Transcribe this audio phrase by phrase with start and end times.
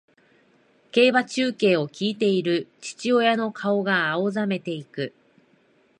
[0.91, 5.13] 競馬中継を聞いている父親の顔が青ざめていく